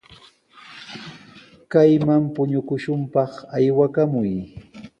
[1.71, 4.31] Kayman puñukushunpaq aywakamuy.